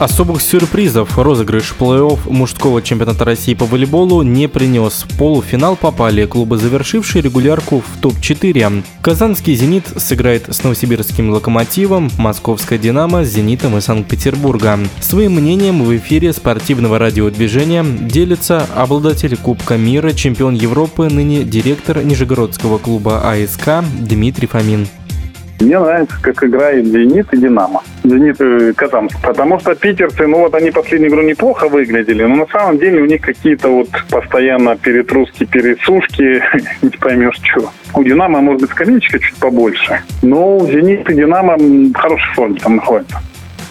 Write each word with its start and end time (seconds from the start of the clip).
Особых 0.00 0.42
сюрпризов 0.42 1.16
розыгрыш 1.16 1.72
плей-офф 1.78 2.28
мужского 2.28 2.82
чемпионата 2.82 3.24
России 3.24 3.54
по 3.54 3.64
волейболу 3.64 4.22
не 4.22 4.48
принес. 4.48 5.06
В 5.08 5.16
полуфинал 5.16 5.76
попали 5.76 6.26
клубы, 6.26 6.58
завершившие 6.58 7.22
регулярку 7.22 7.78
в 7.80 8.00
топ-4. 8.00 8.82
Казанский 9.00 9.54
«Зенит» 9.54 9.86
сыграет 9.96 10.52
с 10.52 10.64
новосибирским 10.64 11.30
«Локомотивом», 11.30 12.10
московская 12.18 12.76
«Динамо» 12.76 13.24
с 13.24 13.28
«Зенитом» 13.28 13.78
из 13.78 13.84
Санкт-Петербурга. 13.84 14.80
Своим 15.00 15.36
мнением 15.36 15.84
в 15.84 15.96
эфире 15.96 16.32
спортивного 16.32 16.98
радиодвижения 16.98 17.84
делится 17.84 18.66
обладатель 18.74 19.36
Кубка 19.36 19.76
мира, 19.76 20.10
чемпион 20.10 20.54
Европы, 20.54 21.08
ныне 21.08 21.44
директор 21.44 22.02
Нижегородского 22.02 22.78
клуба 22.78 23.30
АСК 23.30 23.84
Дмитрий 24.00 24.48
Фомин. 24.48 24.88
Мне 25.60 25.78
нравится, 25.78 26.16
как 26.20 26.42
играет 26.42 26.84
«Зенит» 26.84 27.32
и 27.32 27.36
«Динамо». 27.36 27.80
«Зенит» 28.04 28.40
и 28.40 28.72
«Казан». 28.74 29.08
Потому 29.22 29.58
что 29.58 29.74
питерцы, 29.74 30.26
ну 30.26 30.38
вот 30.38 30.54
они 30.54 30.70
последнюю 30.70 31.10
игру 31.10 31.22
неплохо 31.22 31.68
выглядели, 31.68 32.24
но 32.24 32.36
на 32.36 32.46
самом 32.46 32.78
деле 32.78 33.02
у 33.02 33.06
них 33.06 33.20
какие-то 33.22 33.68
вот 33.68 33.88
постоянно 34.10 34.76
перетруски, 34.76 35.44
пересушки, 35.44 36.42
не 36.82 36.90
поймешь 36.90 37.40
что. 37.42 37.70
У 37.94 38.04
«Динамо» 38.04 38.40
может 38.40 38.62
быть 38.62 38.70
скамеечка 38.70 39.18
чуть 39.18 39.36
побольше, 39.36 40.02
но 40.22 40.58
у 40.58 40.66
«Зенит» 40.66 41.08
и 41.08 41.14
«Динамо» 41.14 41.56
в 41.56 41.94
хорошей 41.94 42.34
форме 42.34 42.58
там 42.60 42.76
находятся. 42.76 43.20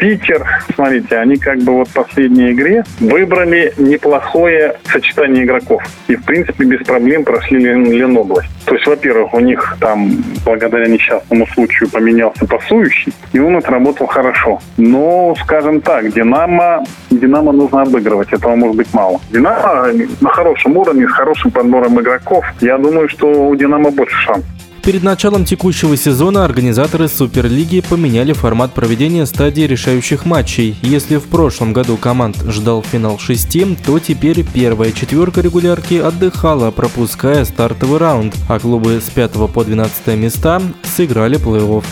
Питер, 0.00 0.46
смотрите, 0.74 1.18
они 1.18 1.36
как 1.36 1.58
бы 1.58 1.74
вот 1.74 1.88
в 1.88 1.92
последней 1.92 2.52
игре 2.52 2.84
выбрали 3.00 3.74
неплохое 3.76 4.76
сочетание 4.90 5.44
игроков. 5.44 5.82
И, 6.08 6.16
в 6.16 6.24
принципе, 6.24 6.64
без 6.64 6.82
проблем 6.86 7.22
прошли 7.22 7.58
Ленобласть. 7.60 8.48
То 8.64 8.76
есть, 8.76 8.86
во-первых, 8.86 9.34
у 9.34 9.40
них 9.40 9.76
там, 9.78 10.10
благодаря 10.42 10.86
несчастному 10.86 11.46
случаю, 11.48 11.90
поменялся 11.90 12.46
пасующий, 12.46 13.12
и 13.34 13.40
он 13.40 13.56
отработал 13.56 14.06
хорошо. 14.06 14.58
Но, 14.78 15.34
скажем 15.42 15.82
так, 15.82 16.10
Динамо, 16.14 16.82
Динамо 17.10 17.52
нужно 17.52 17.82
обыгрывать, 17.82 18.32
этого 18.32 18.56
может 18.56 18.76
быть 18.76 18.94
мало. 18.94 19.20
Динамо 19.30 19.88
на 20.22 20.30
хорошем 20.30 20.78
уровне, 20.78 21.06
с 21.06 21.12
хорошим 21.12 21.50
подбором 21.50 22.00
игроков. 22.00 22.46
Я 22.62 22.78
думаю, 22.78 23.10
что 23.10 23.26
у 23.48 23.54
Динамо 23.54 23.90
больше 23.90 24.16
шансов. 24.16 24.59
Перед 24.82 25.02
началом 25.02 25.44
текущего 25.44 25.94
сезона 25.94 26.44
организаторы 26.44 27.08
Суперлиги 27.08 27.80
поменяли 27.80 28.32
формат 28.32 28.72
проведения 28.72 29.26
стадии 29.26 29.62
решающих 29.62 30.24
матчей. 30.24 30.74
Если 30.80 31.16
в 31.16 31.24
прошлом 31.24 31.74
году 31.74 31.98
команд 31.98 32.36
ждал 32.48 32.82
финал 32.82 33.18
шести, 33.18 33.76
то 33.84 33.98
теперь 33.98 34.42
первая 34.42 34.92
четверка 34.92 35.42
регулярки 35.42 35.94
отдыхала, 35.94 36.70
пропуская 36.70 37.44
стартовый 37.44 37.98
раунд, 37.98 38.34
а 38.48 38.58
клубы 38.58 39.00
с 39.00 39.10
5 39.10 39.52
по 39.52 39.64
12 39.64 40.06
места 40.16 40.62
сыграли 40.82 41.38
плей-офф. 41.38 41.84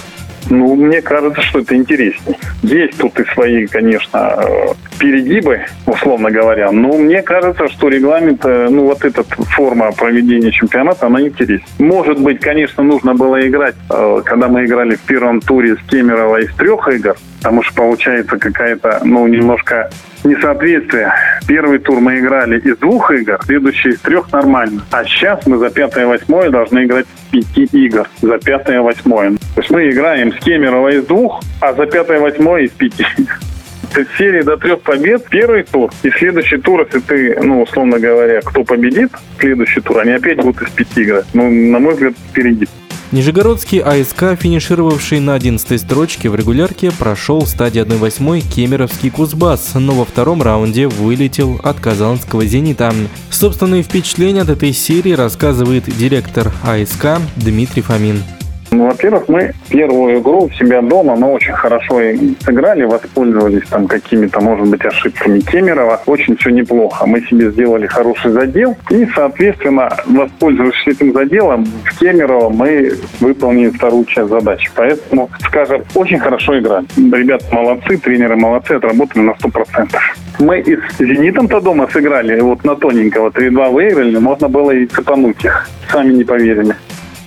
Ну, 0.50 0.74
мне 0.74 1.02
кажется, 1.02 1.42
что 1.42 1.60
это 1.60 1.74
интереснее. 1.74 2.38
Есть 2.62 2.98
тут 2.98 3.18
и 3.20 3.24
свои, 3.34 3.66
конечно, 3.66 4.34
э, 4.38 4.74
перегибы, 4.98 5.66
условно 5.86 6.30
говоря, 6.30 6.70
но 6.72 6.96
мне 6.96 7.22
кажется, 7.22 7.68
что 7.68 7.88
регламент, 7.88 8.44
э, 8.44 8.68
ну, 8.70 8.84
вот 8.84 9.04
эта 9.04 9.22
форма 9.22 9.92
проведения 9.92 10.50
чемпионата, 10.50 11.06
она 11.06 11.20
интереснее. 11.20 11.62
Может 11.78 12.20
быть, 12.20 12.40
конечно, 12.40 12.82
нужно 12.82 13.14
было 13.14 13.46
играть, 13.46 13.76
э, 13.90 14.22
когда 14.24 14.48
мы 14.48 14.64
играли 14.64 14.96
в 14.96 15.00
первом 15.02 15.40
туре 15.40 15.76
с 15.76 15.90
Кемерово 15.90 16.40
из 16.40 16.54
трех 16.54 16.88
игр, 16.88 17.16
потому 17.38 17.62
что 17.62 17.74
получается 17.74 18.38
какая-то, 18.38 19.00
ну, 19.04 19.26
немножко 19.26 19.90
несоответствие. 20.24 21.12
Первый 21.48 21.78
тур 21.78 22.00
мы 22.00 22.18
играли 22.18 22.60
из 22.60 22.76
двух 22.76 23.10
игр, 23.10 23.38
следующий 23.42 23.88
из 23.88 24.00
трех 24.00 24.30
нормально. 24.32 24.82
А 24.90 25.02
сейчас 25.04 25.46
мы 25.46 25.56
за 25.56 25.70
пятое 25.70 26.04
и 26.04 26.06
восьмое 26.06 26.50
должны 26.50 26.84
играть 26.84 27.06
из 27.06 27.46
пяти 27.46 27.64
игр. 27.86 28.06
За 28.20 28.36
пятое 28.36 28.76
и 28.76 28.80
восьмое. 28.80 29.30
То 29.30 29.62
есть 29.62 29.70
мы 29.70 29.88
играем 29.88 30.30
с 30.30 30.36
Кемерово 30.44 30.90
из 30.90 31.06
двух, 31.06 31.40
а 31.62 31.72
за 31.72 31.86
пятое 31.86 32.18
и 32.18 32.20
восьмое 32.20 32.64
из 32.64 32.70
пяти. 32.72 33.06
Серии 34.18 34.42
до 34.42 34.58
трех 34.58 34.82
побед, 34.82 35.26
первый 35.30 35.62
тур, 35.62 35.90
и 36.02 36.10
следующий 36.10 36.58
тур, 36.58 36.82
если 36.82 37.00
ты, 37.00 37.38
ну, 37.42 37.62
условно 37.62 37.98
говоря, 37.98 38.42
кто 38.42 38.62
победит, 38.62 39.10
следующий 39.40 39.80
тур, 39.80 40.00
они 40.00 40.12
опять 40.12 40.36
будут 40.36 40.60
из 40.60 40.70
пяти 40.70 41.04
играть. 41.04 41.24
Ну, 41.32 41.48
на 41.50 41.78
мой 41.78 41.94
взгляд, 41.94 42.12
впереди. 42.30 42.68
Нижегородский 43.10 43.78
АСК, 43.80 44.38
финишировавший 44.38 45.20
на 45.20 45.32
11 45.34 45.80
строчке 45.80 46.28
в 46.28 46.34
регулярке, 46.34 46.90
прошел 46.90 47.40
в 47.40 47.48
стадии 47.48 47.80
1-8 47.80 48.42
Кемеровский 48.54 49.08
Кузбасс, 49.08 49.70
но 49.74 49.94
во 49.94 50.04
втором 50.04 50.42
раунде 50.42 50.88
вылетел 50.88 51.58
от 51.64 51.80
казанского 51.80 52.44
«Зенита». 52.44 52.94
Собственные 53.30 53.82
впечатления 53.82 54.42
от 54.42 54.50
этой 54.50 54.74
серии 54.74 55.12
рассказывает 55.12 55.84
директор 55.84 56.52
АСК 56.62 57.18
Дмитрий 57.36 57.80
Фомин. 57.80 58.22
Ну, 58.70 58.86
во-первых, 58.86 59.28
мы 59.28 59.52
первую 59.70 60.20
игру 60.20 60.44
у 60.44 60.50
себя 60.50 60.82
дома, 60.82 61.16
мы 61.16 61.32
очень 61.32 61.52
хорошо 61.52 62.00
сыграли, 62.40 62.84
воспользовались 62.84 63.66
там 63.68 63.86
какими-то, 63.86 64.40
может 64.40 64.68
быть, 64.68 64.84
ошибками 64.84 65.40
Кемерова. 65.40 66.00
Очень 66.06 66.36
все 66.36 66.50
неплохо. 66.50 67.06
Мы 67.06 67.22
себе 67.22 67.50
сделали 67.50 67.86
хороший 67.86 68.30
задел. 68.32 68.76
И, 68.90 69.06
соответственно, 69.14 69.90
воспользовавшись 70.06 70.96
этим 70.96 71.12
заделом, 71.14 71.64
в 71.64 71.98
Кемерово 71.98 72.50
мы 72.50 72.92
выполнили 73.20 73.70
вторую 73.70 74.04
часть 74.04 74.28
задачи. 74.28 74.70
Поэтому, 74.74 75.30
скажем, 75.40 75.82
очень 75.94 76.18
хорошо 76.18 76.58
играли. 76.58 76.86
Ребята 76.96 77.46
молодцы, 77.52 77.96
тренеры 77.96 78.36
молодцы, 78.36 78.72
отработали 78.72 79.22
на 79.22 79.30
100%. 79.30 79.98
Мы 80.40 80.60
и 80.60 80.76
с 80.76 80.98
«Зенитом»-то 80.98 81.60
дома 81.60 81.88
сыграли, 81.92 82.38
вот 82.40 82.64
на 82.64 82.76
тоненького 82.76 83.30
3-2 83.30 83.72
выиграли, 83.72 84.18
можно 84.18 84.48
было 84.48 84.70
и 84.70 84.86
цепануть 84.86 85.44
их. 85.44 85.68
Сами 85.90 86.12
не 86.12 86.22
поверили. 86.22 86.76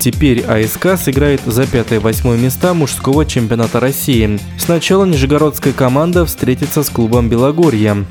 Теперь 0.01 0.41
АСК 0.41 0.97
сыграет 0.97 1.41
за 1.45 1.62
5-8 1.62 2.35
места 2.35 2.73
мужского 2.73 3.23
чемпионата 3.23 3.79
России. 3.79 4.39
Сначала 4.57 5.06
нижегородская 5.06 5.73
команда 5.73 6.25
встретится 6.25 6.81
с 6.81 6.89
клубом 6.89 7.29
Белогорье. 7.29 8.07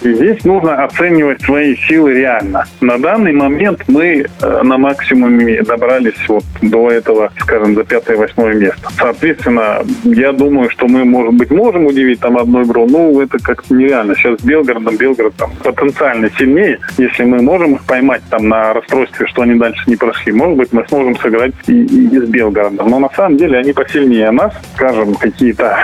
Здесь 0.00 0.44
нужно 0.44 0.84
оценивать 0.84 1.42
свои 1.42 1.76
силы 1.76 2.14
реально. 2.14 2.64
На 2.80 2.98
данный 2.98 3.32
момент 3.32 3.82
мы 3.88 4.26
э, 4.40 4.62
на 4.62 4.78
максимуме 4.78 5.62
добрались 5.62 6.28
вот 6.28 6.44
до 6.62 6.90
этого, 6.90 7.32
скажем, 7.40 7.74
за 7.74 7.84
пятое-восьмое 7.84 8.54
место. 8.54 8.88
Соответственно, 8.96 9.82
я 10.04 10.32
думаю, 10.32 10.70
что 10.70 10.86
мы, 10.86 11.04
может 11.04 11.34
быть, 11.34 11.50
можем 11.50 11.86
удивить 11.86 12.20
там 12.20 12.36
одной 12.36 12.64
игру, 12.64 12.86
но 12.88 13.20
это 13.20 13.38
как-то 13.38 13.74
нереально. 13.74 14.14
Сейчас 14.14 14.40
с 14.40 14.44
Белгородом, 14.44 14.96
Белгород 14.96 15.34
там 15.36 15.50
потенциально 15.62 16.30
сильнее. 16.38 16.78
Если 16.96 17.24
мы 17.24 17.42
можем 17.42 17.74
их 17.74 17.84
поймать 17.84 18.22
там 18.30 18.48
на 18.48 18.74
расстройстве, 18.74 19.26
что 19.26 19.42
они 19.42 19.54
дальше 19.54 19.82
не 19.86 19.96
прошли, 19.96 20.32
может 20.32 20.56
быть, 20.56 20.72
мы 20.72 20.84
сможем 20.88 21.16
сыграть 21.16 21.54
и, 21.66 21.82
и 21.82 22.18
с 22.18 22.24
Белгородом. 22.24 22.88
Но 22.88 22.98
на 22.98 23.10
самом 23.10 23.36
деле 23.36 23.58
они 23.58 23.72
посильнее 23.72 24.30
нас, 24.30 24.52
скажем, 24.74 25.14
какие-то 25.14 25.76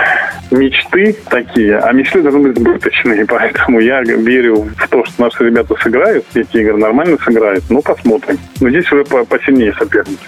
мечты 0.51 1.15
такие, 1.29 1.77
а 1.77 1.91
мечты 1.91 2.21
должны 2.21 2.49
быть 2.49 2.57
сбыточные, 2.57 3.25
поэтому 3.27 3.79
я 3.79 4.04
верю 4.13 4.69
в 4.77 4.87
то, 4.89 5.05
что 5.05 5.21
наши 5.21 5.45
ребята 5.45 5.75
сыграют, 5.81 6.25
эти 6.33 6.57
игры 6.57 6.77
нормально 6.77 7.17
сыграют, 7.23 7.63
ну, 7.69 7.81
посмотрим. 7.81 8.37
Но 8.59 8.69
здесь 8.69 8.91
уже 8.91 9.03
посильнее 9.03 9.73
соперники. 9.73 10.25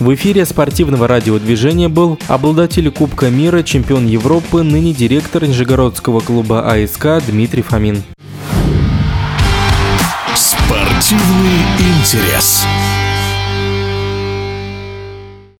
В 0.00 0.14
эфире 0.14 0.46
спортивного 0.46 1.06
радиодвижения 1.06 1.90
был 1.90 2.18
обладатель 2.26 2.90
Кубка 2.90 3.28
мира, 3.28 3.62
чемпион 3.62 4.06
Европы, 4.06 4.62
ныне 4.62 4.94
директор 4.94 5.44
Нижегородского 5.44 6.20
клуба 6.20 6.72
АСК 6.72 7.22
Дмитрий 7.26 7.62
Фомин. 7.62 8.02
Спортивный 10.34 11.60
интерес. 11.78 12.64